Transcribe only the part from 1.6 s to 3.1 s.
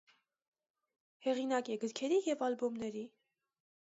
է գրքերի և ալբոմների։